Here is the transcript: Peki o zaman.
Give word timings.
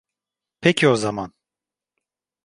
Peki 0.61 0.87
o 0.87 0.95
zaman. 0.95 1.33